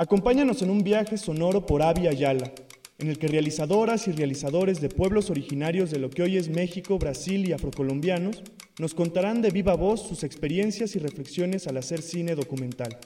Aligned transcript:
Acompáñanos 0.00 0.62
en 0.62 0.70
un 0.70 0.84
viaje 0.84 1.18
sonoro 1.18 1.66
por 1.66 1.82
Avia 1.82 2.12
Yala, 2.12 2.52
en 2.98 3.08
el 3.08 3.18
que 3.18 3.26
realizadoras 3.26 4.06
y 4.06 4.12
realizadores 4.12 4.80
de 4.80 4.88
pueblos 4.88 5.28
originarios 5.28 5.90
de 5.90 5.98
lo 5.98 6.08
que 6.08 6.22
hoy 6.22 6.36
es 6.36 6.48
México, 6.48 7.00
Brasil 7.00 7.48
y 7.48 7.52
afrocolombianos 7.52 8.44
nos 8.78 8.94
contarán 8.94 9.42
de 9.42 9.50
viva 9.50 9.74
voz 9.74 10.06
sus 10.06 10.22
experiencias 10.22 10.94
y 10.94 11.00
reflexiones 11.00 11.66
al 11.66 11.78
hacer 11.78 12.00
cine 12.00 12.36
documental. 12.36 12.96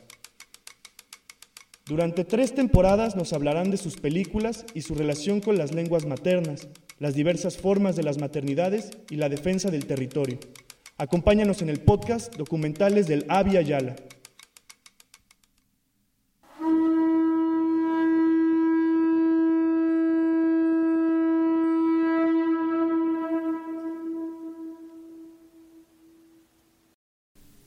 Durante 1.86 2.24
tres 2.24 2.54
temporadas 2.54 3.16
nos 3.16 3.32
hablarán 3.32 3.70
de 3.70 3.78
sus 3.78 3.96
películas 3.96 4.66
y 4.74 4.82
su 4.82 4.94
relación 4.94 5.40
con 5.40 5.56
las 5.56 5.72
lenguas 5.72 6.04
maternas, 6.04 6.68
las 6.98 7.14
diversas 7.14 7.56
formas 7.56 7.96
de 7.96 8.02
las 8.02 8.18
maternidades 8.18 8.90
y 9.08 9.16
la 9.16 9.30
defensa 9.30 9.70
del 9.70 9.86
territorio. 9.86 10.38
Acompáñanos 10.98 11.62
en 11.62 11.70
el 11.70 11.80
podcast 11.80 12.36
Documentales 12.36 13.06
del 13.06 13.24
Avia 13.30 13.62
Yala. 13.62 13.96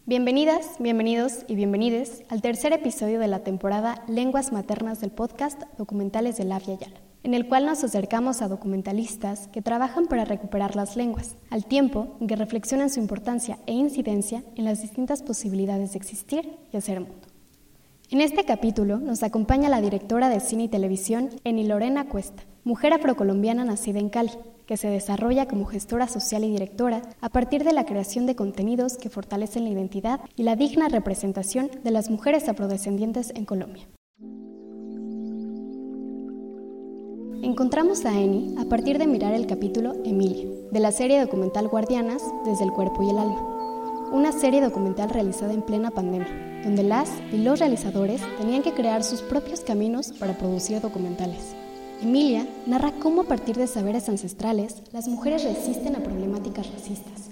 Bienvenidas, 0.07 0.75
bienvenidos 0.77 1.45
y 1.47 1.55
bienvenides 1.55 2.21
al 2.29 2.43
tercer 2.43 2.73
episodio 2.73 3.19
de 3.19 3.27
la 3.27 3.39
temporada 3.39 4.03
Lenguas 4.07 4.51
Maternas 4.51 5.01
del 5.01 5.09
podcast 5.09 5.63
Documentales 5.79 6.37
de 6.37 6.43
la 6.43 6.59
Yala, 6.59 7.01
en 7.23 7.34
el 7.34 7.47
cual 7.47 7.65
nos 7.65 7.84
acercamos 7.84 8.43
a 8.43 8.47
documentalistas 8.47 9.47
que 9.47 9.63
trabajan 9.63 10.05
para 10.05 10.23
recuperar 10.23 10.75
las 10.75 10.95
lenguas, 10.95 11.37
al 11.49 11.65
tiempo 11.65 12.17
que 12.27 12.35
reflexionan 12.35 12.91
su 12.91 12.99
importancia 12.99 13.57
e 13.65 13.73
incidencia 13.73 14.43
en 14.55 14.65
las 14.65 14.84
distintas 14.84 15.23
posibilidades 15.23 15.93
de 15.93 15.97
existir 15.97 16.55
y 16.71 16.77
hacer 16.77 16.99
mundo. 16.99 17.27
En 18.12 18.21
este 18.21 18.45
capítulo 18.45 18.99
nos 18.99 19.23
acompaña 19.23 19.69
la 19.69 19.81
directora 19.81 20.29
de 20.29 20.40
cine 20.40 20.65
y 20.65 20.69
televisión, 20.69 21.31
Eni 21.45 21.65
Lorena 21.65 22.05
Cuesta, 22.05 22.43
mujer 22.63 22.93
afrocolombiana 22.93 23.65
nacida 23.65 23.97
en 23.97 24.09
Cali, 24.09 24.34
que 24.66 24.77
se 24.77 24.90
desarrolla 24.90 25.48
como 25.48 25.66
gestora 25.66 26.08
social 26.08 26.44
y 26.44 26.52
directora 26.52 27.02
a 27.21 27.30
partir 27.30 27.63
de 27.63 27.74
la 27.74 27.85
creación 27.85 28.26
de 28.26 28.35
contenidos 28.35 28.98
que 28.98 29.10
fortalecen 29.10 29.63
la 29.63 29.70
identidad 29.70 30.20
y 30.35 30.44
la 30.44 30.55
digna 30.55 30.90
representación 30.90 31.70
de 31.84 31.91
las 31.91 32.10
mujeres 32.10 32.49
afrodescendientes 32.49 33.32
en 33.36 33.46
Colombia. 33.46 33.88
Encontramos 37.41 38.05
a 38.05 38.20
Eni 38.20 38.55
a 38.58 38.66
partir 38.66 38.98
de 38.98 39.05
mirar 39.05 39.34
el 39.34 39.46
capítulo 39.46 39.93
Emilia, 40.04 40.48
de 40.71 40.80
la 40.80 40.91
serie 40.91 41.21
documental 41.21 41.68
Guardianas 41.68 42.24
desde 42.43 42.63
el 42.63 42.71
cuerpo 42.71 43.04
y 43.04 43.12
el 43.12 43.20
alma, 43.20 44.10
una 44.12 44.32
serie 44.32 44.62
documental 44.62 45.10
realizada 45.10 45.54
en 45.54 45.62
plena 45.62 45.91
pandemia, 45.91 46.62
donde 46.63 46.84
las 46.84 47.10
y 47.32 47.38
los 47.38 47.60
realizadores 47.60 48.21
tenían 48.40 48.63
que 48.63 48.74
crear 48.74 49.04
sus 49.04 49.21
propios 49.21 49.62
caminos 49.62 50.12
para 50.13 50.38
producir 50.38 50.82
documentales. 50.82 51.55
Emilia 52.01 52.46
narra 52.68 52.91
cómo 52.99 53.21
a 53.21 53.26
partir 53.26 53.55
de 53.55 53.68
saberes 53.68 54.10
ancestrales 54.10 54.84
las 54.91 55.07
mujeres 55.07 55.43
resisten 55.43 55.96
a 55.96 56.04
problemáticas 56.04 56.70
racistas. 56.71 57.32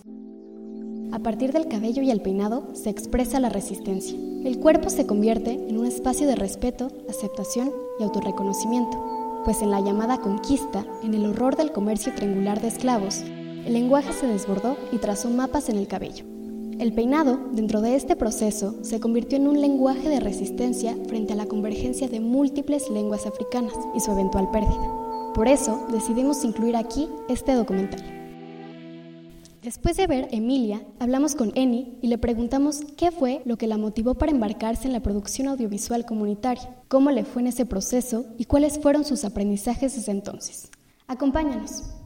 A 1.11 1.19
partir 1.19 1.51
del 1.51 1.67
cabello 1.67 2.01
y 2.01 2.09
el 2.09 2.21
peinado 2.21 2.69
se 2.73 2.89
expresa 2.89 3.39
la 3.39 3.49
resistencia. 3.49 4.17
El 4.17 4.59
cuerpo 4.59 4.89
se 4.89 5.05
convierte 5.05 5.51
en 5.51 5.77
un 5.77 5.85
espacio 5.85 6.27
de 6.27 6.35
respeto, 6.35 6.91
aceptación 7.09 7.71
y 7.99 8.03
autorreconocimiento, 8.03 9.41
pues 9.45 9.61
en 9.61 9.69
la 9.69 9.81
llamada 9.81 10.19
conquista, 10.19 10.85
en 11.03 11.13
el 11.13 11.25
horror 11.25 11.55
del 11.55 11.71
comercio 11.71 12.13
triangular 12.15 12.61
de 12.61 12.69
esclavos, 12.69 13.21
el 13.21 13.73
lenguaje 13.73 14.11
se 14.13 14.27
desbordó 14.27 14.77
y 14.91 14.97
trazó 14.97 15.29
mapas 15.29 15.69
en 15.69 15.77
el 15.77 15.87
cabello. 15.87 16.25
El 16.83 16.91
peinado, 16.91 17.39
dentro 17.53 17.79
de 17.79 17.95
este 17.95 18.17
proceso, 18.17 18.75
se 18.81 18.99
convirtió 18.99 19.37
en 19.37 19.47
un 19.47 19.61
lenguaje 19.61 20.09
de 20.09 20.19
resistencia 20.19 20.97
frente 21.07 21.31
a 21.31 21.37
la 21.37 21.45
convergencia 21.45 22.09
de 22.09 22.19
múltiples 22.19 22.89
lenguas 22.89 23.25
africanas 23.25 23.73
y 23.95 24.01
su 24.01 24.11
eventual 24.11 24.51
pérdida. 24.51 25.31
Por 25.33 25.47
eso 25.47 25.87
decidimos 25.93 26.43
incluir 26.43 26.75
aquí 26.75 27.07
este 27.29 27.53
documental. 27.53 28.03
Después 29.61 29.95
de 29.95 30.07
ver 30.07 30.27
Emilia, 30.31 30.85
hablamos 30.99 31.35
con 31.35 31.53
Eni 31.55 31.99
y 32.01 32.07
le 32.07 32.17
preguntamos 32.17 32.81
qué 32.97 33.11
fue 33.11 33.41
lo 33.45 33.55
que 33.55 33.67
la 33.67 33.77
motivó 33.77 34.15
para 34.15 34.33
embarcarse 34.33 34.85
en 34.85 34.91
la 34.91 34.99
producción 35.01 35.47
audiovisual 35.47 36.05
comunitaria, 36.05 36.83
cómo 36.89 37.11
le 37.11 37.23
fue 37.23 37.43
en 37.43 37.47
ese 37.47 37.65
proceso 37.65 38.25
y 38.37 38.43
cuáles 38.43 38.77
fueron 38.77 39.05
sus 39.05 39.23
aprendizajes 39.23 39.95
desde 39.95 40.11
entonces. 40.11 40.69
Acompáñanos. 41.07 42.02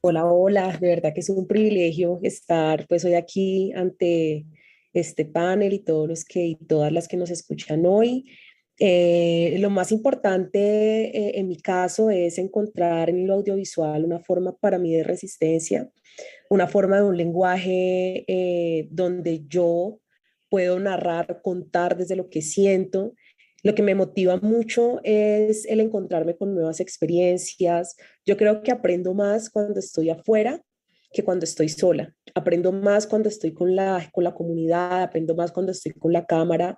Hola, 0.00 0.26
hola, 0.26 0.78
de 0.80 0.86
verdad 0.86 1.12
que 1.12 1.20
es 1.20 1.28
un 1.28 1.48
privilegio 1.48 2.20
estar 2.22 2.86
pues 2.86 3.04
hoy 3.04 3.14
aquí 3.14 3.72
ante 3.72 4.46
este 4.92 5.24
panel 5.24 5.72
y 5.72 5.80
todos 5.80 6.08
los 6.08 6.24
que 6.24 6.46
y 6.46 6.54
todas 6.54 6.92
las 6.92 7.08
que 7.08 7.16
nos 7.16 7.30
escuchan 7.30 7.84
hoy. 7.84 8.26
Eh, 8.78 9.56
lo 9.58 9.70
más 9.70 9.90
importante 9.90 10.60
eh, 10.60 11.40
en 11.40 11.48
mi 11.48 11.56
caso 11.56 12.10
es 12.10 12.38
encontrar 12.38 13.10
en 13.10 13.26
lo 13.26 13.34
audiovisual 13.34 14.04
una 14.04 14.20
forma 14.20 14.56
para 14.56 14.78
mí 14.78 14.94
de 14.94 15.02
resistencia, 15.02 15.90
una 16.48 16.68
forma 16.68 16.98
de 16.98 17.02
un 17.02 17.16
lenguaje 17.16 18.24
eh, 18.28 18.86
donde 18.92 19.46
yo 19.48 19.98
puedo 20.48 20.78
narrar, 20.78 21.40
contar 21.42 21.96
desde 21.96 22.14
lo 22.14 22.30
que 22.30 22.40
siento 22.40 23.14
lo 23.62 23.74
que 23.74 23.82
me 23.82 23.94
motiva 23.94 24.36
mucho 24.36 25.00
es 25.02 25.66
el 25.66 25.80
encontrarme 25.80 26.36
con 26.36 26.54
nuevas 26.54 26.80
experiencias. 26.80 27.96
Yo 28.24 28.36
creo 28.36 28.62
que 28.62 28.70
aprendo 28.70 29.14
más 29.14 29.50
cuando 29.50 29.80
estoy 29.80 30.10
afuera 30.10 30.62
que 31.12 31.24
cuando 31.24 31.44
estoy 31.44 31.68
sola. 31.68 32.14
Aprendo 32.34 32.70
más 32.70 33.06
cuando 33.06 33.28
estoy 33.28 33.52
con 33.52 33.74
la, 33.74 34.08
con 34.12 34.24
la 34.24 34.34
comunidad, 34.34 35.02
aprendo 35.02 35.34
más 35.34 35.50
cuando 35.52 35.72
estoy 35.72 35.92
con 35.92 36.12
la 36.12 36.26
cámara, 36.26 36.76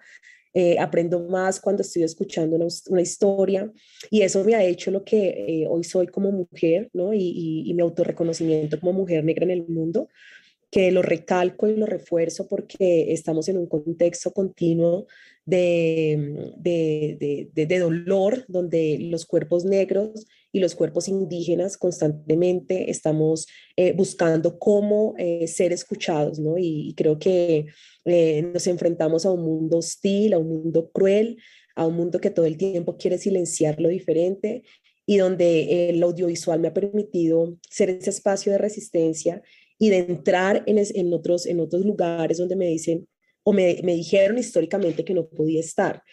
eh, 0.52 0.78
aprendo 0.78 1.20
más 1.20 1.60
cuando 1.60 1.82
estoy 1.82 2.02
escuchando 2.02 2.56
una, 2.56 3.02
historia 3.02 3.70
y 4.10 4.22
eso 4.22 4.42
me 4.42 4.56
ha 4.56 4.64
hecho 4.64 4.90
lo 4.90 5.04
que 5.04 5.28
eh, 5.28 5.66
hoy 5.68 5.84
soy 5.84 6.08
como 6.08 6.32
mujer, 6.32 6.90
¿no? 6.92 7.12
Y, 7.12 7.18
y, 7.18 7.70
y 7.70 7.74
mi 7.74 7.82
autorreconocimiento 7.82 8.80
como 8.80 8.92
mujer 8.92 9.24
negra 9.24 9.44
en 9.44 9.52
el 9.52 9.68
mundo, 9.68 10.08
que 10.70 10.90
lo 10.90 11.02
recalco 11.02 11.68
y 11.68 11.76
lo 11.76 11.86
refuerzo 11.86 12.48
porque 12.48 13.12
estamos 13.12 13.48
en 13.48 13.58
un 13.58 13.66
contexto 13.66 14.32
continuo 14.32 15.06
de, 15.50 16.54
de, 16.56 17.48
de, 17.52 17.66
de, 17.66 17.78
dolor, 17.78 18.44
donde 18.48 18.98
los 19.00 19.26
cuerpos 19.26 19.64
negros 19.64 20.26
y 20.52 20.60
los 20.60 20.74
cuerpos 20.74 21.08
indígenas 21.08 21.76
constantemente 21.76 22.90
estamos 22.90 23.46
eh, 23.76 23.92
buscando 23.92 24.58
cómo 24.58 25.14
eh, 25.18 25.46
ser 25.48 25.72
escuchados, 25.72 26.38
¿no? 26.38 26.56
Y, 26.56 26.94
creo 26.96 27.18
que 27.18 27.66
eh, 28.04 28.42
nos 28.42 28.66
enfrentamos 28.66 29.26
a 29.26 29.32
un 29.32 29.42
mundo 29.42 29.78
hostil, 29.78 30.34
a 30.34 30.38
un 30.38 30.48
mundo 30.48 30.90
cruel, 30.92 31.38
a 31.74 31.86
un 31.86 31.96
mundo 31.96 32.20
que 32.20 32.30
todo 32.30 32.46
el 32.46 32.56
tiempo 32.56 32.96
quiere 32.96 33.18
silenciar 33.18 33.80
lo 33.80 33.88
diferente 33.88 34.62
y 35.06 35.16
donde 35.16 35.90
el 35.90 36.02
audiovisual 36.02 36.60
me 36.60 36.68
ha 36.68 36.74
permitido 36.74 37.56
ser 37.68 37.90
ese 37.90 38.10
espacio 38.10 38.52
de 38.52 38.58
resistencia 38.58 39.42
y 39.78 39.90
de 39.90 39.98
entrar 39.98 40.62
en, 40.66 40.78
en, 40.78 41.12
otros, 41.12 41.46
en 41.46 41.58
otros 41.58 41.84
lugares 41.84 42.38
donde 42.38 42.54
me 42.54 42.66
dicen 42.66 43.08
o 43.50 43.52
me, 43.52 43.80
me, 43.82 43.94
dijeron 43.96 44.38
históricamente 44.38 45.04
que 45.04 45.12
no 45.12 45.26
podía 45.26 45.58
estar. 45.58 46.04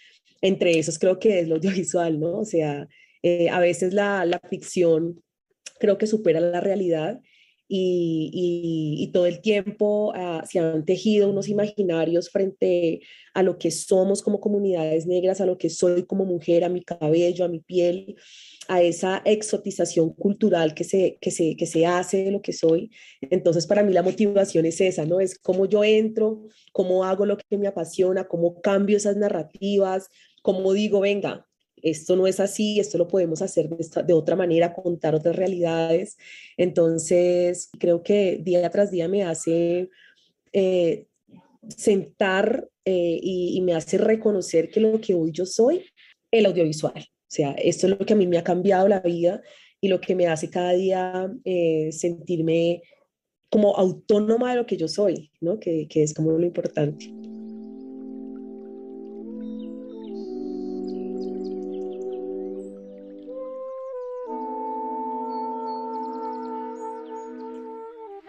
Entre 0.41 0.79
esos 0.79 0.97
creo 0.97 1.19
que 1.19 1.39
es 1.39 1.47
lo 1.47 1.55
audiovisual, 1.57 2.19
¿no? 2.19 2.39
O 2.39 2.45
sea, 2.45 2.87
eh, 3.21 3.49
a 3.49 3.59
veces 3.59 3.93
la, 3.93 4.25
la, 4.25 4.39
ficción 4.49 5.23
creo 5.79 5.99
que 5.99 6.07
supera 6.07 6.39
la 6.39 6.61
realidad 6.61 7.21
y, 7.67 9.09
todo 9.13 9.25
el 9.25 9.41
tiempo 9.41 10.13
uh, 10.13 10.45
se 10.45 10.59
han 10.59 10.85
tejido 10.85 11.29
unos 11.29 11.49
imaginarios 11.49 12.29
frente 12.29 13.01
a 13.33 13.43
lo 13.43 13.57
que 13.57 13.71
somos 13.71 14.21
como 14.21 14.39
comunidades 14.39 15.05
negras, 15.07 15.41
a 15.41 15.45
lo 15.45 15.57
que 15.57 15.69
soy 15.69 16.03
como 16.03 16.25
mujer, 16.25 16.63
a 16.63 16.69
mi 16.69 16.83
cabello, 16.83 17.45
a 17.45 17.47
mi 17.47 17.59
piel 17.59 18.15
a 18.67 18.81
esa 18.81 19.21
exotización 19.25 20.11
cultural 20.13 20.73
que 20.73 20.83
se, 20.83 21.17
que, 21.21 21.31
se, 21.31 21.55
que 21.55 21.65
se 21.65 21.85
hace 21.85 22.25
de 22.25 22.31
lo 22.31 22.41
que 22.41 22.53
soy. 22.53 22.91
Entonces, 23.21 23.65
para 23.65 23.83
mí 23.83 23.93
la 23.93 24.03
motivación 24.03 24.65
es 24.65 24.81
esa, 24.81 25.05
¿no? 25.05 25.19
Es 25.19 25.39
cómo 25.39 25.65
yo 25.65 25.83
entro, 25.83 26.43
cómo 26.73 27.05
hago 27.05 27.25
lo 27.25 27.37
que 27.37 27.57
me 27.57 27.67
apasiona, 27.67 28.27
cómo 28.27 28.61
cambio 28.61 28.97
esas 28.97 29.15
narrativas, 29.15 30.09
cómo 30.41 30.73
digo, 30.73 30.99
venga, 30.99 31.47
esto 31.81 32.15
no 32.15 32.27
es 32.27 32.39
así, 32.39 32.79
esto 32.79 32.97
lo 32.97 33.07
podemos 33.07 33.41
hacer 33.41 33.69
de, 33.69 34.13
otra 34.13 34.35
manera, 34.35 34.73
contar 34.73 35.15
otras 35.15 35.35
realidades. 35.35 36.17
Entonces, 36.57 37.69
creo 37.79 38.03
que 38.03 38.39
día 38.41 38.69
tras 38.69 38.91
día 38.91 39.07
me 39.07 39.23
hace 39.23 39.89
eh, 40.53 41.05
sentar 41.67 42.69
eh, 42.85 43.19
y, 43.21 43.57
y 43.57 43.61
me 43.61 43.73
hace 43.75 43.97
reconocer 43.97 44.69
que 44.69 44.79
lo 44.79 44.99
que 44.99 45.13
hoy 45.13 45.31
yo 45.31 45.45
soy, 45.45 45.83
el 46.31 46.45
audiovisual. 46.45 46.97
O 46.99 47.29
sea, 47.29 47.51
esto 47.51 47.87
es 47.87 47.99
lo 47.99 48.05
que 48.05 48.13
a 48.13 48.15
mí 48.15 48.25
me 48.25 48.37
ha 48.37 48.43
cambiado 48.43 48.87
la 48.87 49.01
vida 49.01 49.41
y 49.81 49.89
lo 49.89 49.99
que 49.99 50.15
me 50.15 50.27
hace 50.27 50.49
cada 50.49 50.71
día 50.73 51.31
eh, 51.43 51.89
sentirme 51.91 52.81
como 53.49 53.75
autónoma 53.75 54.51
de 54.51 54.57
lo 54.57 54.65
que 54.65 54.77
yo 54.77 54.87
soy, 54.87 55.31
¿no? 55.41 55.59
Que, 55.59 55.87
que 55.87 56.03
es 56.03 56.13
como 56.13 56.31
lo 56.31 56.45
importante. 56.45 57.11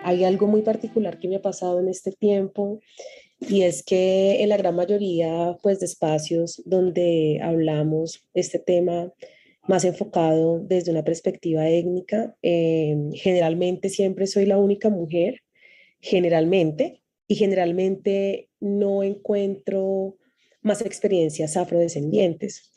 Hay 0.09 0.25
algo 0.25 0.47
muy 0.47 0.63
particular 0.63 1.19
que 1.19 1.29
me 1.29 1.37
ha 1.37 1.43
pasado 1.43 1.81
en 1.81 1.89
este 1.89 2.13
tiempo 2.13 2.81
y 3.41 3.63
es 3.63 3.83
que 3.83 4.43
en 4.43 4.49
la 4.49 4.57
gran 4.57 4.75
mayoría 4.75 5.59
pues, 5.63 5.81
de 5.81 5.87
espacios 5.87 6.63
donde 6.65 7.41
hablamos 7.43 8.27
este 8.33 8.59
tema 8.59 9.13
más 9.67 9.85
enfocado 9.85 10.61
desde 10.61 10.93
una 10.93 11.05
perspectiva 11.05 11.69
étnica, 11.69 12.35
eh, 12.41 12.97
generalmente 13.13 13.91
siempre 13.91 14.27
soy 14.27 14.47
la 14.47 14.57
única 14.57 14.89
mujer, 14.89 15.43
generalmente, 16.01 17.03
y 17.27 17.35
generalmente 17.35 18.49
no 18.61 19.03
encuentro 19.03 20.17
más 20.63 20.81
experiencias 20.81 21.59
afrodescendientes. 21.59 22.73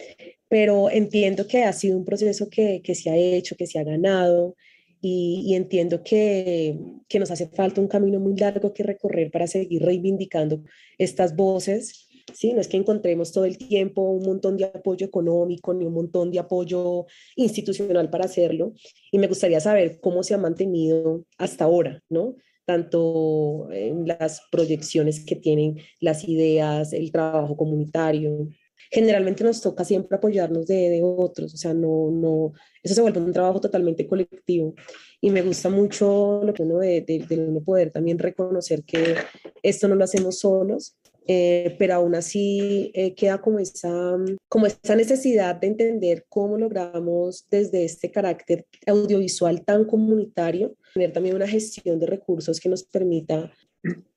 Pero 0.50 0.90
entiendo 0.90 1.48
que 1.48 1.64
ha 1.64 1.72
sido 1.72 1.98
un 1.98 2.04
proceso 2.04 2.50
que, 2.50 2.82
que 2.84 2.94
se 2.94 3.10
ha 3.10 3.16
hecho, 3.16 3.56
que 3.56 3.68
se 3.68 3.80
ha 3.80 3.86
ganado, 3.86 4.58
y, 5.02 5.56
entiendo 5.56 6.04
que, 6.04 6.78
que, 7.08 7.20
nos 7.20 7.32
hace 7.32 7.48
falta 7.48 7.82
un 7.82 7.88
camino 7.88 8.20
muy 8.20 8.36
largo 8.36 8.74
que 8.74 8.84
recorrer 8.84 9.32
para 9.32 9.48
seguir 9.48 9.84
reivindicando 9.84 10.64
estas 10.98 11.36
voces. 11.36 12.08
Sí, 12.34 12.54
no 12.54 12.62
es 12.62 12.68
que 12.68 12.78
encontremos 12.78 13.32
todo 13.32 13.46
el 13.46 13.58
tiempo 13.58 14.04
un 14.04 14.24
montón 14.24 14.58
de 14.58 14.66
apoyo 14.66 15.08
económico 15.08 15.74
ni 15.74 15.86
un 15.86 15.94
montón 15.94 16.32
de 16.32 16.40
apoyo 16.40 17.08
institucional 17.36 18.10
para 18.12 18.26
hacerlo. 18.26 18.74
Y 19.12 19.18
me 19.18 19.28
gustaría 19.28 19.60
saber 19.60 20.00
cómo 20.00 20.22
se 20.24 20.36
ha 20.36 20.38
mantenido 20.38 21.26
hasta 21.40 21.66
ahora, 21.66 22.04
¿no? 22.10 22.36
Tanto 22.66 23.70
en 23.72 24.08
las 24.08 24.44
proyecciones 24.52 25.26
que 25.26 25.36
tienen 25.36 25.80
las 26.00 26.28
ideas, 26.28 26.94
el 26.94 27.12
trabajo 27.12 27.58
comunitario, 27.58 28.50
generalmente 28.92 29.44
nos 29.44 29.62
toca 29.62 29.86
siempre 29.86 30.18
apoyarnos 30.18 30.68
de, 30.68 30.90
de, 30.90 31.02
otros, 31.02 31.54
o 31.54 31.58
sea, 31.58 31.74
no, 31.74 32.12
no, 32.12 32.52
eso 32.84 32.94
se 32.94 33.02
vuelve 33.02 33.22
un 33.22 33.32
trabajo 33.32 33.62
totalmente 33.62 34.06
colectivo 34.06 34.76
y 35.22 35.30
me 35.30 35.42
gusta 35.42 35.70
mucho 35.70 36.42
lo 36.44 36.54
que 36.54 36.64
uno 36.64 36.80
de, 36.80 37.02
de, 37.02 37.40
uno 37.40 37.62
poder 37.62 37.92
también 37.92 38.20
reconocer 38.20 38.84
que 38.84 39.16
esto 39.64 39.88
no 39.88 39.96
lo 39.96 40.04
hacemos 40.04 40.40
solos, 40.40 40.98
eh, 41.28 41.76
pero 41.80 41.94
aún 41.94 42.16
así 42.16 42.92
eh, 42.94 43.14
queda 43.16 43.40
como 43.40 43.60
esa, 43.60 44.18
como 44.50 44.66
esa 44.66 44.96
necesidad 44.96 45.56
de 45.56 45.68
entender 45.68 46.26
cómo 46.28 46.58
logramos 46.58 47.48
desde 47.50 47.86
este 47.86 48.12
carácter 48.12 48.66
audiovisual 48.88 49.64
tan 49.64 49.86
comunitario 49.86 50.76
tener 50.94 51.14
también 51.14 51.36
una 51.36 51.48
gestión 51.48 52.00
de 52.00 52.08
recursos 52.08 52.60
que 52.60 52.68
nos 52.68 52.84
permita 52.84 53.52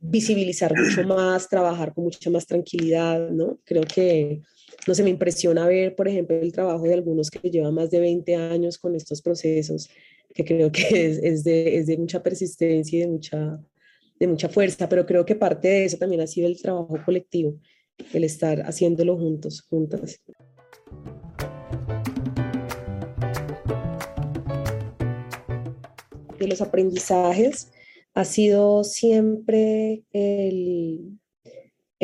visibilizar 0.01 0.75
mucho 0.77 1.05
más, 1.05 1.49
trabajar 1.49 1.95
con 1.95 2.05
mucha 2.05 2.31
más 2.31 2.47
tranquilidad, 2.47 3.31
¿no? 3.31 3.59
Creo 3.65 3.83
que 3.83 4.43
no 4.87 4.95
se 4.95 5.03
me 5.03 5.11
impresiona 5.11 5.67
ver, 5.67 5.95
por 5.95 6.09
ejemplo, 6.09 6.37
el 6.37 6.53
trabajo 6.53 6.85
de 6.85 6.95
algunos 6.95 7.31
que 7.31 7.51
llevan 7.51 7.75
más 7.75 7.91
de 7.91 8.01
20 8.01 8.35
años 8.37 8.79
con 8.79 8.95
estos 8.95 9.23
procesos, 9.23 9.89
que 10.35 10.45
creo 10.45 10.71
que 10.71 10.83
es, 11.07 11.19
es, 11.19 11.45
de, 11.45 11.79
es 11.79 11.87
de, 11.87 11.97
mucha 11.97 12.23
persistencia 12.23 12.99
y 12.99 13.01
de 13.01 13.09
mucha, 13.09 13.61
de 14.19 14.27
mucha 14.27 14.49
fuerza, 14.49 14.89
pero 14.89 15.07
creo 15.07 15.25
que 15.25 15.37
parte 15.37 15.69
de 15.69 15.85
eso 15.87 15.97
también 15.97 16.21
ha 16.21 16.27
sido 16.27 16.47
el 16.47 16.61
trabajo 16.61 16.99
colectivo, 17.05 17.59
el 18.13 18.25
estar 18.25 18.61
haciéndolo 18.63 19.17
juntos, 19.17 19.63
juntas. 19.63 20.21
De 26.39 26.49
los 26.49 26.61
aprendizajes 26.61 27.71
ha 28.13 28.25
sido 28.25 28.85
siempre 28.85 30.05
el, 30.13 31.19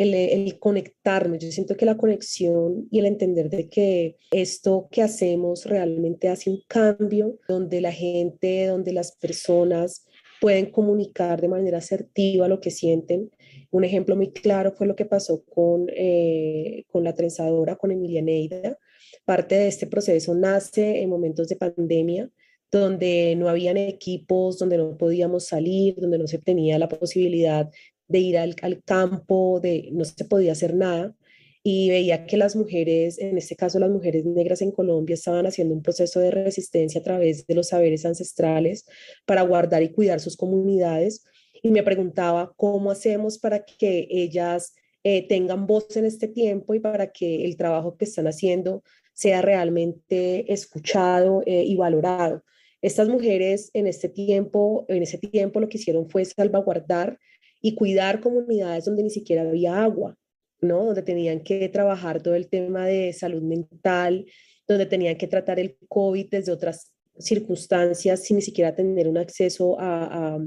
el, 0.01 0.13
el, 0.13 0.59
conectarnos. 0.59 1.39
Yo 1.39 1.51
siento 1.51 1.75
que 1.75 1.85
la 1.85 1.97
conexión 1.97 2.87
y 2.91 2.99
el 2.99 3.05
entender 3.05 3.49
de 3.49 3.69
que 3.69 4.17
esto 4.31 4.87
que 4.91 5.01
hacemos 5.01 5.65
realmente 5.65 6.29
hace 6.29 6.49
un 6.49 6.61
cambio, 6.67 7.39
donde 7.47 7.81
la 7.81 7.91
gente, 7.91 8.67
donde 8.67 8.93
las 8.93 9.13
personas 9.13 10.05
pueden 10.41 10.71
comunicar 10.71 11.39
de 11.39 11.47
manera 11.47 11.77
asertiva 11.77 12.47
lo 12.47 12.59
que 12.59 12.71
sienten. 12.71 13.29
Un 13.69 13.83
ejemplo 13.83 14.15
muy 14.15 14.31
claro 14.31 14.71
fue 14.71 14.87
lo 14.87 14.95
que 14.95 15.05
pasó 15.05 15.43
con, 15.45 15.87
eh, 15.95 16.83
con 16.91 17.03
la 17.03 17.13
trenzadora, 17.13 17.75
con 17.75 17.91
Emilia 17.91 18.23
Neida. 18.23 18.77
Parte 19.23 19.55
de 19.55 19.67
este 19.67 19.85
proceso 19.85 20.33
nace 20.33 21.03
en 21.03 21.09
momentos 21.11 21.47
de 21.47 21.57
pandemia, 21.57 22.31
donde 22.71 23.35
no 23.37 23.49
habían 23.49 23.77
equipos, 23.77 24.57
donde 24.57 24.77
no 24.77 24.97
podíamos 24.97 25.45
salir, 25.45 25.95
donde 25.97 26.17
no 26.17 26.25
se 26.25 26.39
tenía 26.39 26.79
la 26.79 26.87
posibilidad 26.87 27.69
de 28.11 28.19
ir 28.19 28.37
al, 28.37 28.55
campo, 28.85 29.59
de 29.61 29.89
no 29.91 30.05
se 30.05 30.25
podía 30.25 30.51
hacer 30.51 30.75
nada 30.75 31.15
y 31.63 31.89
veía 31.89 32.25
que 32.25 32.37
las 32.37 32.55
mujeres, 32.55 33.19
en 33.19 33.37
este 33.37 33.55
caso 33.55 33.79
las 33.79 33.89
mujeres 33.91 34.25
negras 34.25 34.61
en 34.61 34.71
Colombia, 34.71 35.13
estaban 35.13 35.45
haciendo 35.45 35.75
un 35.75 35.83
proceso 35.83 36.19
de 36.19 36.31
resistencia 36.31 37.01
a 37.01 37.03
través 37.03 37.45
de 37.45 37.55
los 37.55 37.69
saberes 37.69 38.05
ancestrales 38.05 38.85
para 39.25 39.43
guardar 39.43 39.83
y 39.83 39.91
cuidar 39.91 40.19
sus 40.19 40.37
comunidades. 40.37 41.23
Y 41.61 41.69
me 41.69 41.83
preguntaba 41.83 42.51
cómo 42.57 42.89
hacemos 42.89 43.37
para 43.37 43.63
que 43.63 44.07
ellas 44.09 44.73
eh, 45.03 45.27
tengan 45.27 45.67
voz 45.67 45.95
en 45.97 46.05
este 46.05 46.27
tiempo 46.27 46.73
y 46.73 46.79
para 46.79 47.11
que 47.11 47.45
el 47.45 47.57
trabajo 47.57 47.95
que 47.95 48.05
están 48.05 48.27
haciendo 48.27 48.83
sea 49.13 49.41
realmente 49.41 50.51
escuchado 50.51 51.43
eh, 51.45 51.63
y 51.63 51.75
valorado. 51.75 52.43
Estas 52.81 53.07
mujeres 53.07 53.69
en 53.73 53.85
este 53.85 54.09
tiempo, 54.09 54.85
en 54.87 55.03
ese 55.03 55.19
tiempo 55.19 55.59
lo 55.59 55.69
que 55.69 55.77
hicieron 55.77 56.09
fue 56.09 56.25
salvaguardar 56.25 57.19
y 57.61 57.75
cuidar 57.75 58.21
comunidades 58.21 58.85
donde 58.85 59.03
ni 59.03 59.09
siquiera 59.09 59.43
había 59.43 59.83
agua, 59.83 60.17
¿no? 60.59 60.85
Donde 60.85 61.03
tenían 61.03 61.41
que 61.41 61.69
trabajar 61.69 62.21
todo 62.21 62.35
el 62.35 62.49
tema 62.49 62.85
de 62.85 63.13
salud 63.13 63.41
mental, 63.41 64.25
donde 64.67 64.85
tenían 64.85 65.17
que 65.17 65.27
tratar 65.27 65.59
el 65.59 65.77
COVID 65.87 66.29
desde 66.29 66.51
otras 66.51 66.91
circunstancias 67.19 68.23
sin 68.23 68.37
ni 68.37 68.41
siquiera 68.41 68.75
tener 68.75 69.07
un 69.07 69.17
acceso 69.17 69.79
a, 69.79 70.39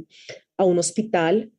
a, 0.57 0.65
un 0.65 0.79
hospital. 0.79 1.53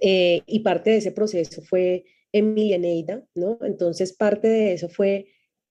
Eh, 0.00 0.42
y 0.46 0.60
parte 0.60 0.90
de 0.90 0.96
ese 0.96 1.12
proceso 1.12 1.62
fue 1.62 2.04
Emilia 2.32 2.78
Neida, 2.78 3.24
¿no? 3.34 3.58
Entonces 3.62 4.12
parte 4.12 4.48
de 4.48 4.72
eso 4.72 4.88
fue, 4.88 5.26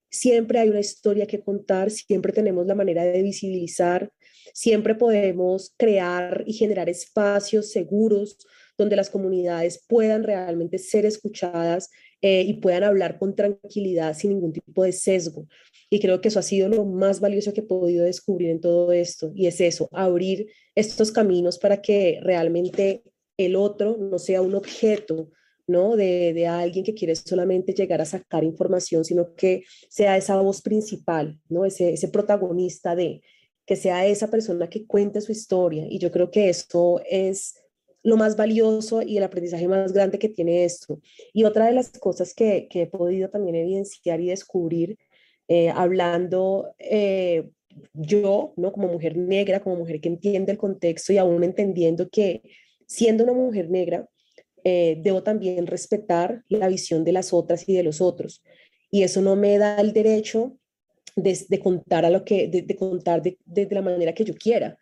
siempre 0.10 0.60
hay 0.60 0.70
una 0.70 0.80
historia 0.80 1.26
que 1.26 1.42
contar, 1.42 1.92
siempre 1.92 2.32
tenemos 2.32 2.66
la 2.66 2.76
manera 2.76 3.04
de 3.04 3.22
visibilizar, 3.22 4.12
siempre 4.54 4.96
podemos 4.96 5.74
crear 5.78 6.44
y 6.46 6.54
generar 6.54 6.90
espacios 6.90 7.72
seguros 7.72 8.38
donde 8.82 8.96
las 8.96 9.10
comunidades 9.10 9.86
puedan 9.88 10.24
realmente 10.24 10.78
ser 10.78 11.06
escuchadas 11.06 11.90
eh, 12.22 12.42
y 12.42 12.54
puedan 12.56 12.84
hablar 12.84 13.18
con 13.18 13.36
tranquilidad 13.36 14.16
sin 14.16 14.32
ningún 14.32 14.54
tipo 14.54 14.84
de 14.84 14.92
sesgo. 14.92 15.48
Y 15.90 16.00
creo 16.00 16.20
que 16.20 16.30
eso 16.30 16.40
ha 16.40 16.44
sido 16.44 16.68
lo 16.68 16.86
más 16.86 17.20
valioso 17.20 17.54
que 17.54 17.62
he 17.62 17.64
podido 17.64 18.06
descubrir 18.06 18.50
en 18.50 18.62
todo 18.62 18.92
esto, 18.92 19.32
y 19.36 19.48
es 19.48 19.60
eso, 19.62 19.90
abrir 19.92 20.48
estos 20.76 21.12
caminos 21.12 21.60
para 21.60 21.82
que 21.82 22.20
realmente 22.24 23.04
el 23.38 23.56
otro 23.56 23.98
no 23.98 24.18
sea 24.20 24.42
un 24.42 24.56
objeto, 24.56 25.30
¿no? 25.68 25.96
De, 25.96 26.34
de, 26.34 26.48
alguien 26.48 26.84
que 26.84 26.94
quiere 26.94 27.16
solamente 27.16 27.74
llegar 27.74 28.02
a 28.02 28.06
sacar 28.06 28.44
información, 28.44 29.06
sino 29.06 29.36
que 29.36 29.64
sea 29.90 30.18
esa 30.18 30.40
voz 30.42 30.62
principal, 30.62 31.40
¿no? 31.50 31.66
Ese, 31.66 31.94
ese 31.94 32.08
protagonista 32.08 32.96
de, 32.96 33.22
que 33.66 33.76
sea 33.76 34.06
esa 34.06 34.30
persona 34.30 34.70
que 34.70 34.86
cuente 34.86 35.22
su 35.22 35.32
historia. 35.32 35.86
Y 35.90 36.00
yo 36.00 36.12
creo 36.12 36.32
que 36.32 36.50
esto 36.50 37.02
es 37.10 37.56
lo 38.04 38.18
más 38.18 38.36
valioso 38.36 39.02
y 39.02 39.18
el 39.18 39.24
aprendizaje 39.24 39.68
más 39.68 39.94
grande 39.94 40.20
que 40.20 40.30
tiene 40.30 40.66
esto. 40.66 41.00
Y 41.34 41.44
otra 41.44 41.68
de 41.68 41.74
las 41.74 41.90
cosas 41.92 42.34
que, 42.34 42.68
que 42.70 42.84
he 42.84 42.88
podido 42.88 43.30
también 43.30 43.56
evidenciar 43.56 44.20
y 44.22 44.28
descubrir, 44.28 44.98
eh, 45.48 45.70
hablando 45.70 46.74
eh, 46.80 47.50
yo, 47.94 48.54
¿no? 48.58 48.72
Como 48.72 48.88
mujer 48.88 49.18
negra, 49.18 49.62
como 49.62 49.76
mujer 49.76 50.02
que 50.02 50.10
entiende 50.10 50.52
el 50.52 50.58
contexto 50.58 51.14
y 51.14 51.18
aún 51.18 51.44
entendiendo 51.44 52.10
que 52.10 52.42
siendo 52.88 53.24
una 53.24 53.34
mujer 53.34 53.70
negra, 53.70 54.08
eh, 54.64 54.98
debo 55.02 55.24
también 55.24 55.68
respetar 55.68 56.44
la 56.50 56.68
visión 56.68 57.04
de 57.04 57.14
las 57.14 57.34
otras 57.34 57.68
y 57.68 57.74
de 57.74 57.84
los 57.84 58.02
otros. 58.02 58.44
Y 58.92 59.04
eso 59.04 59.22
no 59.22 59.36
me 59.36 59.58
da 59.58 59.80
el 59.80 59.94
derecho 59.94 60.58
de, 61.16 61.38
de 61.48 61.60
contar 61.60 62.06
a 62.06 62.10
lo 62.10 62.24
que, 62.24 62.48
de, 62.48 62.62
de 62.62 62.76
contar 62.76 63.22
de, 63.22 63.38
de, 63.46 63.68
la 63.72 63.82
manera 63.82 64.14
que 64.14 64.26
yo 64.26 64.34
quiera, 64.36 64.78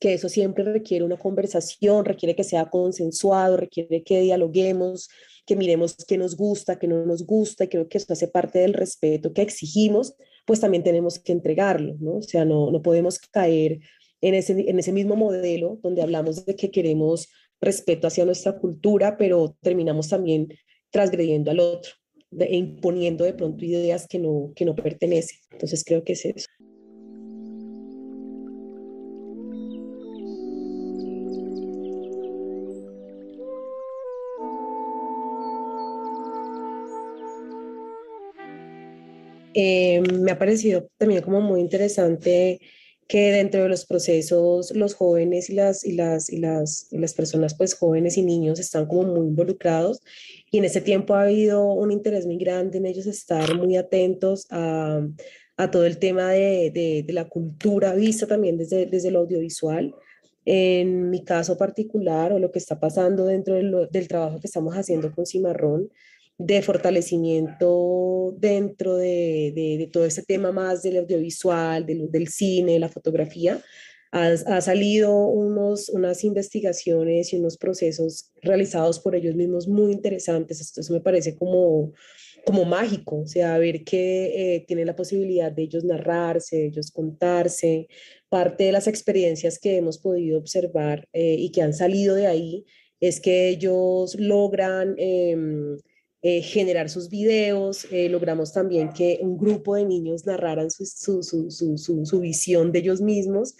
que 0.00 0.14
eso 0.14 0.28
siempre 0.28 0.64
requiere 0.64 1.04
una 1.04 1.18
conversación, 1.18 2.04
requiere 2.06 2.34
que 2.34 2.42
sea 2.42 2.70
consensuado, 2.70 3.58
requiere 3.58 4.02
que 4.02 4.20
dialoguemos, 4.22 5.10
que 5.46 5.56
miremos 5.56 5.94
qué 6.08 6.16
nos 6.16 6.36
gusta, 6.36 6.78
qué 6.78 6.88
no 6.88 7.04
nos 7.04 7.26
gusta, 7.26 7.64
y 7.64 7.68
creo 7.68 7.88
que 7.88 7.98
eso 7.98 8.12
hace 8.12 8.26
parte 8.26 8.60
del 8.60 8.72
respeto 8.72 9.34
que 9.34 9.42
exigimos, 9.42 10.14
pues 10.46 10.58
también 10.58 10.82
tenemos 10.82 11.18
que 11.18 11.32
entregarlo, 11.32 11.96
¿no? 12.00 12.16
O 12.16 12.22
sea, 12.22 12.46
no, 12.46 12.70
no 12.70 12.80
podemos 12.80 13.18
caer 13.18 13.80
en 14.22 14.34
ese, 14.34 14.52
en 14.68 14.78
ese 14.78 14.92
mismo 14.92 15.16
modelo 15.16 15.78
donde 15.82 16.02
hablamos 16.02 16.46
de 16.46 16.56
que 16.56 16.70
queremos 16.70 17.28
respeto 17.60 18.06
hacia 18.06 18.24
nuestra 18.24 18.58
cultura, 18.58 19.18
pero 19.18 19.56
terminamos 19.60 20.08
también 20.08 20.48
transgrediendo 20.90 21.50
al 21.50 21.60
otro 21.60 21.92
e 22.38 22.56
imponiendo 22.56 23.24
de 23.24 23.34
pronto 23.34 23.64
ideas 23.64 24.06
que 24.08 24.18
no, 24.18 24.52
que 24.56 24.64
no 24.64 24.74
pertenecen. 24.74 25.38
Entonces 25.50 25.84
creo 25.84 26.04
que 26.04 26.12
es 26.14 26.24
eso. 26.24 26.46
Eh, 39.62 40.00
me 40.00 40.30
ha 40.30 40.38
parecido 40.38 40.88
también 40.96 41.20
como 41.20 41.42
muy 41.42 41.60
interesante 41.60 42.60
que 43.06 43.30
dentro 43.30 43.62
de 43.62 43.68
los 43.68 43.84
procesos 43.84 44.74
los 44.74 44.94
jóvenes 44.94 45.50
y 45.50 45.54
las, 45.54 45.84
y 45.84 45.92
las, 45.92 46.30
y 46.30 46.38
las, 46.38 46.90
y 46.90 46.96
las 46.96 47.12
personas 47.12 47.54
pues 47.54 47.74
jóvenes 47.74 48.16
y 48.16 48.22
niños 48.22 48.58
están 48.58 48.86
como 48.86 49.02
muy 49.02 49.26
involucrados 49.26 50.00
y 50.50 50.58
en 50.58 50.64
ese 50.64 50.80
tiempo 50.80 51.14
ha 51.14 51.24
habido 51.24 51.74
un 51.74 51.92
interés 51.92 52.24
muy 52.24 52.38
grande 52.38 52.78
en 52.78 52.86
ellos 52.86 53.04
estar 53.04 53.54
muy 53.54 53.76
atentos 53.76 54.46
a, 54.48 55.02
todo 55.70 55.84
el 55.84 55.98
tema 55.98 56.30
de, 56.30 56.70
de, 56.70 57.04
de, 57.06 57.12
la 57.12 57.28
cultura 57.28 57.94
vista 57.94 58.26
también 58.26 58.56
desde, 58.56 58.86
desde 58.86 59.08
el 59.08 59.16
audiovisual. 59.16 59.94
En 60.46 61.10
mi 61.10 61.22
caso 61.22 61.58
particular 61.58 62.32
o 62.32 62.38
lo 62.38 62.50
que 62.50 62.58
está 62.58 62.80
pasando 62.80 63.26
dentro 63.26 63.56
del, 63.56 63.88
del 63.90 64.08
trabajo 64.08 64.40
que 64.40 64.46
estamos 64.46 64.74
haciendo 64.74 65.12
con 65.12 65.26
Cimarrón, 65.26 65.90
de 66.40 66.62
fortalecimiento 66.62 68.34
dentro 68.38 68.96
de, 68.96 69.90
todo 69.92 70.06
este 70.06 70.22
tema 70.22 70.52
más 70.52 70.82
del 70.82 70.96
audiovisual, 70.96 71.84
del, 71.84 72.28
cine, 72.28 72.78
la 72.78 72.88
fotografía, 72.88 73.60
ha, 74.10 74.60
salido 74.62 75.26
unos, 75.26 75.90
unas 75.90 76.24
investigaciones 76.24 77.32
y 77.32 77.36
unos 77.36 77.58
procesos 77.58 78.32
realizados 78.40 79.00
por 79.00 79.14
ellos 79.14 79.34
mismos 79.36 79.68
muy 79.68 79.92
interesantes. 79.92 80.62
Esto 80.62 80.80
eso 80.80 80.94
me 80.94 81.02
parece 81.02 81.36
como, 81.36 81.92
como 82.46 82.64
mágico, 82.64 83.20
o 83.20 83.26
sea, 83.26 83.58
ver 83.58 83.84
que 83.84 84.54
eh, 84.54 84.64
tienen 84.66 84.86
la 84.86 84.96
posibilidad 84.96 85.52
de 85.52 85.64
ellos 85.64 85.84
narrarse, 85.84 86.56
de 86.56 86.66
ellos 86.68 86.90
contarse. 86.90 87.86
Parte 88.30 88.64
de 88.64 88.72
las 88.72 88.86
experiencias 88.86 89.58
que 89.58 89.76
hemos 89.76 89.98
podido 89.98 90.38
observar 90.38 91.06
eh, 91.12 91.36
y 91.38 91.52
que 91.52 91.60
han 91.60 91.74
salido 91.74 92.14
de 92.14 92.26
ahí 92.28 92.64
es 92.98 93.20
que 93.20 93.50
ellos 93.50 94.16
logran... 94.18 94.94
Eh, 94.96 95.36
eh, 96.22 96.42
generar 96.42 96.90
sus 96.90 97.08
videos, 97.08 97.86
eh, 97.90 98.10
logramos 98.10 98.52
también 98.52 98.92
que 98.92 99.18
un 99.22 99.38
grupo 99.38 99.76
de 99.76 99.86
niños 99.86 100.26
narraran 100.26 100.70
su, 100.70 102.20
visión 102.20 102.72
de 102.72 102.78
ellos 102.78 103.00
mismos 103.00 103.56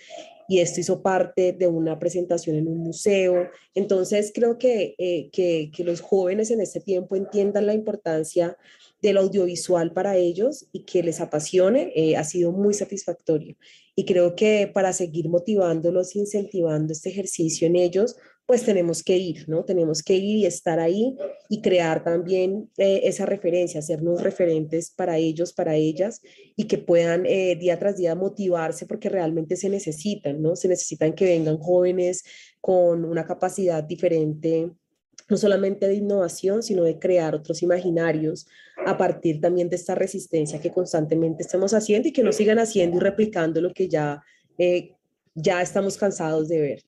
y 0.46 0.58
esto 0.58 0.80
hizo 0.80 1.00
parte 1.00 1.54
de 1.54 1.66
una 1.68 1.98
presentación 1.98 2.56
en 2.56 2.68
un 2.68 2.76
museo. 2.76 3.48
Entonces 3.74 4.30
creo 4.34 4.58
que, 4.58 4.94
eh, 4.98 5.30
que 5.30 5.84
los 5.84 6.02
jóvenes 6.02 6.50
en 6.50 6.60
este 6.60 6.80
tiempo 6.80 7.16
entiendan 7.16 7.64
la 7.64 7.72
importancia 7.72 8.58
del 9.00 9.16
audiovisual 9.16 9.94
para 9.94 10.18
ellos 10.18 10.66
y 10.70 10.84
que 10.84 11.02
les 11.02 11.22
apasione 11.22 11.94
ha 12.14 12.24
sido 12.24 12.52
muy 12.52 12.74
satisfactorio. 12.74 13.56
Y 13.94 14.04
creo 14.04 14.36
que 14.36 14.70
para 14.72 14.92
seguir 14.92 15.30
motivándolos, 15.30 16.14
incentivando 16.14 16.92
este 16.92 17.08
ejercicio 17.08 17.66
en 17.66 17.76
ellos, 17.76 18.16
pues 18.50 18.64
tenemos 18.64 19.04
que 19.04 19.16
ir, 19.16 19.48
¿no? 19.48 19.64
Tenemos 19.64 20.02
que 20.02 20.16
ir 20.16 20.38
y 20.38 20.44
estar 20.44 20.80
ahí 20.80 21.16
y 21.48 21.62
crear 21.62 22.02
también 22.02 22.68
eh, 22.78 23.02
esa 23.04 23.24
referencia, 23.24 23.78
hacernos 23.78 24.24
referentes 24.24 24.90
para 24.90 25.18
ellos, 25.18 25.52
para 25.52 25.76
ellas 25.76 26.20
y 26.56 26.64
que 26.64 26.76
puedan 26.76 27.26
eh, 27.26 27.54
día 27.54 27.78
tras 27.78 27.96
día 27.96 28.16
motivarse 28.16 28.86
porque 28.86 29.08
realmente 29.08 29.54
se 29.54 29.68
necesitan, 29.68 30.42
¿no? 30.42 30.56
Se 30.56 30.66
necesitan 30.66 31.12
que 31.12 31.26
vengan 31.26 31.58
jóvenes 31.58 32.24
con 32.60 33.04
una 33.04 33.24
capacidad 33.24 33.84
diferente 33.84 34.72
no 35.28 35.36
solamente 35.36 35.86
de 35.86 35.94
innovación, 35.94 36.64
sino 36.64 36.82
de 36.82 36.98
crear 36.98 37.36
otros 37.36 37.62
imaginarios 37.62 38.48
a 38.84 38.98
partir 38.98 39.40
también 39.40 39.70
de 39.70 39.76
esta 39.76 39.94
resistencia 39.94 40.60
que 40.60 40.72
constantemente 40.72 41.44
estamos 41.44 41.72
haciendo 41.72 42.08
y 42.08 42.12
que 42.12 42.24
no 42.24 42.32
sigan 42.32 42.58
haciendo 42.58 42.96
y 42.96 43.00
replicando 43.00 43.60
lo 43.60 43.72
que 43.72 43.88
ya, 43.88 44.20
eh, 44.58 44.96
ya 45.36 45.62
estamos 45.62 45.96
cansados 45.96 46.48
de 46.48 46.60
ver. 46.60 46.82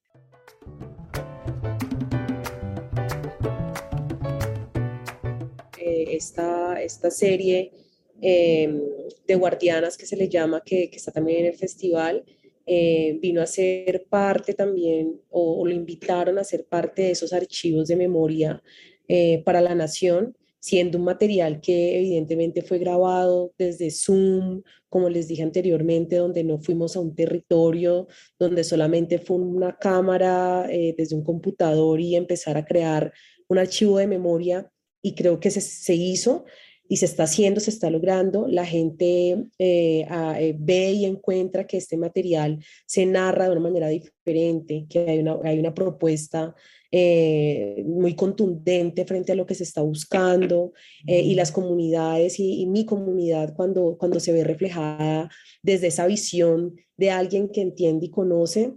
Esta, 6.17 6.81
esta 6.83 7.11
serie 7.11 7.73
em, 8.21 8.81
de 9.27 9.35
guardianas 9.35 9.97
que 9.97 10.07
se 10.07 10.17
le 10.17 10.29
llama, 10.29 10.63
que, 10.65 10.91
está 10.93 11.13
también 11.13 11.41
en 11.41 11.47
el 11.47 11.55
festival, 11.55 12.25
eh, 12.67 13.19
vino 13.21 13.43
a 13.43 13.47
ser 13.47 14.07
parte 14.09 14.55
también, 14.55 15.21
o, 15.31 15.67
lo 15.67 15.73
invitaron 15.73 16.39
a 16.39 16.45
ser 16.45 16.65
parte 16.67 17.03
de 17.03 17.11
esos 17.11 17.33
archivos 17.33 17.89
de 17.89 17.97
memoria 17.97 18.63
eh, 19.09 19.43
para 19.45 19.61
la 19.61 19.75
nación, 19.75 20.37
siendo 20.63 20.97
un 20.99 21.05
material 21.05 21.61
que 21.61 21.99
evidentemente 21.99 22.63
fue 22.63 22.79
grabado 22.79 23.53
desde 23.59 23.91
Zoom, 23.91 24.63
como 24.89 25.09
les 25.09 25.27
dije 25.27 25.43
anteriormente, 25.43 26.17
donde 26.17 26.45
no 26.45 26.59
fuimos 26.59 26.95
a 26.95 27.01
un 27.01 27.17
territorio, 27.17 28.07
donde 28.39 28.63
solamente 28.63 29.19
fue 29.19 29.39
una 29.39 29.77
cámara 29.77 30.69
eh, 30.71 30.95
desde 30.97 31.17
un 31.17 31.25
computador 31.25 32.01
y 32.01 32.15
empezar 32.15 32.57
a 32.57 32.65
crear 32.65 33.13
un 33.49 33.59
archivo 33.59 33.99
de 33.99 34.07
memoria 34.07 34.71
y 35.03 35.15
creo 35.15 35.41
que 35.41 35.51
se, 35.51 35.61
se 35.61 35.95
hizo 35.95 36.45
y 36.93 36.99
se 36.99 37.07
está 37.07 37.23
haciendo, 37.23 37.59
se 37.59 37.71
está 37.71 37.89
logrando. 37.89 38.47
La 38.47 38.67
gente 38.67 39.47
eh, 39.59 40.07
eh, 40.07 40.55
ve 40.59 40.93
y 40.93 41.07
encuentra 41.07 41.67
que 41.67 41.79
este 41.79 41.97
material 41.97 42.63
se 42.85 43.07
narra 43.07 43.47
de 43.47 43.53
una 43.53 43.61
manera 43.61 43.89
diferente, 43.89 44.85
que 44.91 44.99
hay 44.99 45.21
una, 45.21 45.39
hay 45.43 45.59
una 45.59 45.73
propuesta 45.73 46.55
eh, 46.91 47.83
muy 47.87 48.15
contundente 48.15 49.07
frente 49.07 49.33
a 49.33 49.35
lo 49.35 49.47
que 49.47 49.55
se 49.55 49.63
está 49.63 49.81
buscando 49.81 50.75
y 51.07 51.35
las 51.35 51.51
comunidades 51.51 52.39
y, 52.39 52.61
y, 52.61 52.67
mi 52.67 52.85
comunidad 52.85 53.55
cuando, 53.57 53.97
cuando 53.99 54.21
se 54.21 54.33
ve 54.33 54.45
reflejada 54.45 55.31
desde 55.63 55.87
esa 55.87 56.07
visión 56.07 56.77
de 56.99 57.11
alguien 57.11 57.49
que 57.49 57.63
entiende 57.63 58.05
y 58.05 58.11
conoce 58.11 58.75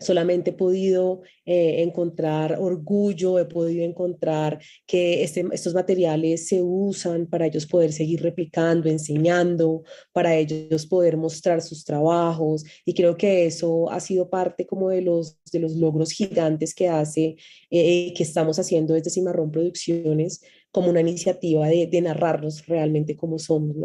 solamente 0.00 0.50
he 0.50 0.52
podido 0.54 1.22
eh, 1.44 1.82
encontrar 1.82 2.58
orgullo, 2.58 3.38
he 3.38 3.44
podido 3.44 3.84
encontrar 3.84 4.58
que 4.86 5.22
este, 5.22 5.44
estos 5.52 5.74
materiales 5.74 6.48
se 6.48 6.62
usan 6.62 7.26
para 7.26 7.46
ellos 7.46 7.66
poder 7.66 7.92
seguir 7.92 8.22
replicando, 8.22 8.88
enseñando, 8.88 9.82
para 10.12 10.36
ellos 10.36 10.86
poder 10.86 11.16
mostrar 11.16 11.60
sus 11.60 11.84
trabajos 11.84 12.64
y 12.84 12.94
creo 12.94 13.16
que 13.16 13.46
eso 13.46 13.90
ha 13.90 14.00
sido 14.00 14.30
parte 14.30 14.66
como 14.66 14.88
de 14.88 15.02
los, 15.02 15.38
de 15.52 15.60
los 15.60 15.74
logros 15.76 16.12
gigantes 16.12 16.74
que 16.74 16.88
hace, 16.88 17.36
eh, 17.70 18.12
que 18.14 18.22
estamos 18.22 18.58
haciendo 18.58 18.94
desde 18.94 19.10
Cimarrón 19.10 19.50
Producciones 19.50 20.40
como 20.72 20.90
una 20.90 21.00
iniciativa 21.00 21.68
de, 21.68 21.86
de 21.86 22.00
narrarnos 22.00 22.66
realmente 22.66 23.16
como 23.16 23.38
somos. 23.38 23.76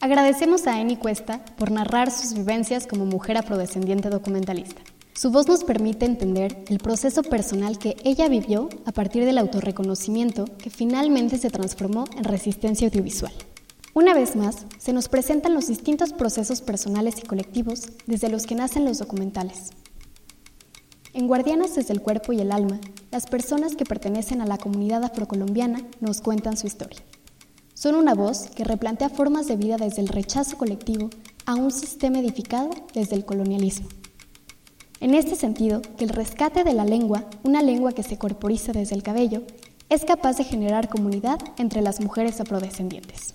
Agradecemos 0.00 0.66
a 0.66 0.78
Eni 0.78 0.96
Cuesta 0.96 1.42
por 1.56 1.70
narrar 1.70 2.10
sus 2.10 2.34
vivencias 2.34 2.86
como 2.86 3.06
mujer 3.06 3.38
afrodescendiente 3.38 4.10
documentalista. 4.10 4.82
Su 5.14 5.30
voz 5.30 5.48
nos 5.48 5.64
permite 5.64 6.04
entender 6.04 6.62
el 6.68 6.78
proceso 6.78 7.22
personal 7.22 7.78
que 7.78 7.96
ella 8.04 8.28
vivió 8.28 8.68
a 8.84 8.92
partir 8.92 9.24
del 9.24 9.38
autorreconocimiento 9.38 10.44
que 10.58 10.68
finalmente 10.68 11.38
se 11.38 11.48
transformó 11.48 12.04
en 12.14 12.24
resistencia 12.24 12.88
audiovisual. 12.88 13.32
Una 13.94 14.12
vez 14.12 14.36
más, 14.36 14.66
se 14.76 14.92
nos 14.92 15.08
presentan 15.08 15.54
los 15.54 15.68
distintos 15.68 16.12
procesos 16.12 16.60
personales 16.60 17.14
y 17.18 17.26
colectivos 17.26 17.88
desde 18.04 18.28
los 18.28 18.44
que 18.44 18.54
nacen 18.54 18.84
los 18.84 18.98
documentales. 18.98 19.70
En 21.14 21.26
Guardianas 21.26 21.74
desde 21.74 21.94
el 21.94 22.02
cuerpo 22.02 22.34
y 22.34 22.40
el 22.40 22.52
alma, 22.52 22.78
las 23.10 23.24
personas 23.24 23.74
que 23.74 23.86
pertenecen 23.86 24.42
a 24.42 24.46
la 24.46 24.58
comunidad 24.58 25.02
afrocolombiana 25.02 25.80
nos 26.00 26.20
cuentan 26.20 26.58
su 26.58 26.66
historia. 26.66 27.00
Son 27.76 27.94
una 27.94 28.14
voz 28.14 28.48
que 28.54 28.64
replantea 28.64 29.10
formas 29.10 29.46
de 29.48 29.56
vida 29.56 29.76
desde 29.76 30.00
el 30.00 30.08
rechazo 30.08 30.56
colectivo 30.56 31.10
a 31.44 31.56
un 31.56 31.70
sistema 31.70 32.20
edificado 32.20 32.70
desde 32.94 33.16
el 33.16 33.26
colonialismo. 33.26 33.86
En 35.00 35.12
este 35.12 35.36
sentido, 35.36 35.82
que 35.98 36.04
el 36.04 36.08
rescate 36.08 36.64
de 36.64 36.72
la 36.72 36.86
lengua, 36.86 37.26
una 37.42 37.60
lengua 37.60 37.92
que 37.92 38.02
se 38.02 38.16
corporiza 38.16 38.72
desde 38.72 38.94
el 38.94 39.02
cabello, 39.02 39.42
es 39.90 40.06
capaz 40.06 40.38
de 40.38 40.44
generar 40.44 40.88
comunidad 40.88 41.38
entre 41.58 41.82
las 41.82 42.00
mujeres 42.00 42.40
afrodescendientes. 42.40 43.34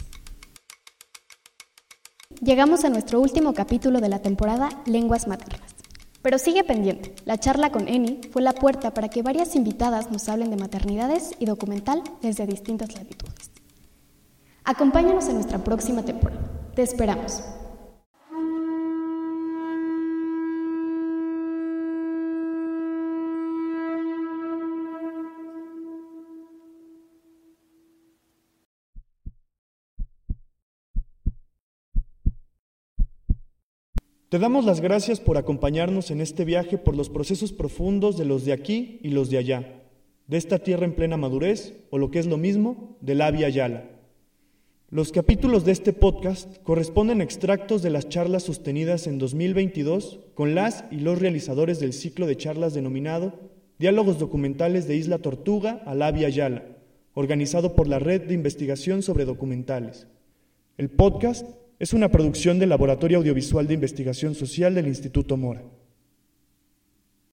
Llegamos 2.42 2.84
a 2.84 2.90
nuestro 2.90 3.22
último 3.22 3.54
capítulo 3.54 4.02
de 4.02 4.10
la 4.10 4.24
temporada 4.24 4.70
Lenguas 4.88 5.28
Maternas. 5.28 5.76
Pero 6.24 6.40
sigue 6.40 6.64
pendiente, 6.64 7.14
la 7.26 7.38
charla 7.38 7.72
con 7.72 7.88
Eni 7.88 8.22
fue 8.32 8.42
la 8.42 8.54
puerta 8.54 8.92
para 8.92 9.10
que 9.10 9.22
varias 9.22 9.56
invitadas 9.56 10.10
nos 10.10 10.28
hablen 10.30 10.50
de 10.50 10.58
maternidades 10.58 11.36
y 11.38 11.46
documental 11.46 12.02
desde 12.24 12.48
distintas 12.48 12.96
latitudes. 12.96 13.41
Acompáñanos 14.64 15.28
en 15.28 15.36
nuestra 15.36 15.64
próxima 15.64 16.04
temporada. 16.04 16.42
Te 16.76 16.84
esperamos. 16.84 17.44
Te 34.32 34.40
damos 34.40 34.64
las 34.64 34.80
gracias 34.80 35.20
por 35.20 35.38
acompañarnos 35.38 36.10
en 36.10 36.22
este 36.22 36.46
viaje 36.46 36.78
por 36.78 36.96
los 36.96 37.10
procesos 37.10 37.52
profundos 37.52 38.18
de 38.18 38.24
los 38.24 38.46
de 38.46 38.54
aquí 38.54 38.98
y 39.04 39.10
los 39.10 39.30
de 39.30 39.38
allá, 39.38 39.84
de 40.28 40.38
esta 40.38 40.60
tierra 40.60 40.86
en 40.86 40.96
plena 40.96 41.18
madurez, 41.18 41.74
o 41.90 41.98
lo 41.98 42.12
que 42.12 42.20
es 42.20 42.28
lo 42.28 42.38
mismo, 42.38 42.96
de 43.02 43.16
la 43.16 43.30
Via 43.32 43.50
Yala. 43.50 43.91
Los 44.94 45.14
capítulos 45.14 45.64
de 45.64 45.72
este 45.72 45.94
podcast 45.94 46.58
corresponden 46.64 47.22
a 47.22 47.24
extractos 47.24 47.82
de 47.82 47.90
las 47.90 48.10
charlas 48.10 48.44
sostenidas 48.44 49.08
en 49.08 49.20
2022 49.20 50.20
con 50.34 50.54
las 50.54 50.84
y 50.92 50.98
los 50.98 51.18
realizadores 51.18 51.80
del 51.80 51.94
ciclo 51.94 52.28
de 52.28 52.36
charlas 52.36 52.74
denominado 52.74 53.40
Diálogos 53.80 54.20
Documentales 54.20 54.90
de 54.90 54.98
Isla 54.98 55.20
Tortuga 55.20 55.82
a 55.86 55.96
Labia 55.96 56.28
Yala, 56.28 56.66
organizado 57.14 57.74
por 57.74 57.88
la 57.88 58.00
Red 58.00 58.24
de 58.24 58.34
Investigación 58.34 59.02
sobre 59.02 59.24
Documentales. 59.24 60.08
El 60.78 60.90
podcast 60.90 61.48
es 61.80 61.94
una 61.94 62.10
producción 62.10 62.60
del 62.60 62.68
Laboratorio 62.68 63.20
Audiovisual 63.20 63.68
de 63.68 63.76
Investigación 63.76 64.36
Social 64.36 64.76
del 64.76 64.88
Instituto 64.88 65.38
Mora. 65.38 65.64